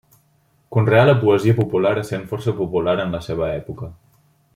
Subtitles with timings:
[0.75, 3.91] Conreà la poesia popular essent força popular en la seva època.